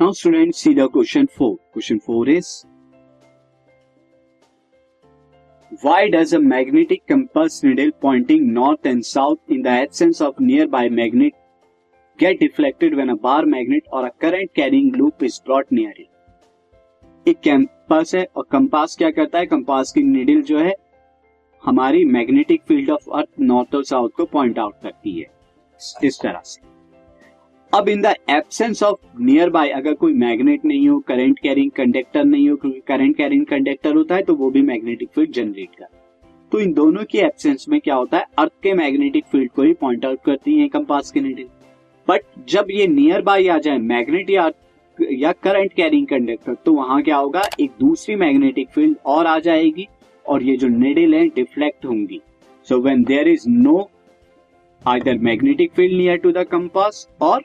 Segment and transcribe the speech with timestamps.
[0.00, 1.56] Now students see the question 4.
[1.72, 2.64] Question 4 is
[5.82, 10.88] Why does a magnetic compass needle pointing north and south in the absence of nearby
[10.88, 11.32] magnet
[12.18, 16.08] get deflected when a bar magnet or a current carrying loop is brought near it?
[17.26, 20.74] एक campus है और compass क्या करता है compass की needle जो है
[21.62, 25.30] हमारी magnetic field of earth north और साउथ को पॉइंट आउट करती है
[26.04, 26.77] इस तरह से
[27.72, 32.48] अब in the absence of nearby अगर कोई मैग्नेट नहीं हो करंट कैरिंग कंडक्टर नहीं
[32.50, 35.86] हो, क्योंकि करंट कैरिंग कंडक्टर होता है तो वो भी मैग्नेटिक फ़ील्ड जनरेट कर
[36.52, 38.24] तो इन दोनों की एब्सेंस में क्या होता है?
[38.38, 41.48] अर्थ के मैग्नेटिक फ़ील्ड को ही पॉइंट आउट करती है कंपास के नीडल
[42.08, 44.50] बट जब ये नियर बाय आ जाए मैग्नेट या
[44.98, 47.42] या करंट कैरिंग कंडक्टर तो वहाँ क्या होगा?
[47.60, 49.86] एक दूसरी मैग्नेटिक फ़ील्ड और आ जाएगी,
[50.26, 52.20] और ये जो निडल है डिफ्लेक्ट होंगी।
[52.68, 53.88] So when there is no
[54.82, 57.42] either magnetic field near to the compass और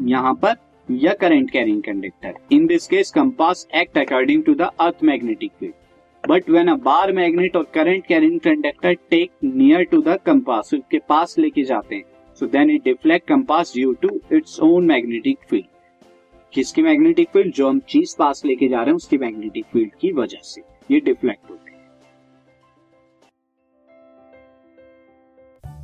[0.00, 0.54] यहाँ पर
[0.88, 6.28] या current carrying conductor in this case compass act according to the earth magnetic field
[6.28, 10.98] but when a bar magnet और current carrying conductor take near to the compass उसके
[11.08, 12.04] पास लेके जाते हैं
[12.40, 15.66] so then it deflect compass due to its own magnetic field
[16.52, 20.12] किसकी magnetic field जो हम चीज़ पास लेके जा रहे हैं, उसकी मैग्नेटिक फ़ील्ड की
[20.12, 21.67] वजह से ये डिफ्लेक्ट होते हैं।